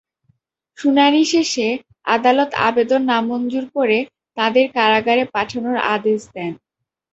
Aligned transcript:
শুনানি 0.77 1.21
শেষে 1.31 1.67
আদালত 2.07 2.51
আবেদন 2.67 3.01
নামঞ্জুর 3.11 3.65
করে 3.75 3.97
তাঁদের 4.37 4.65
কারাগারে 4.75 5.23
পাঠানোর 5.33 5.77
আদেশ 5.95 6.21
দেন। 6.35 6.51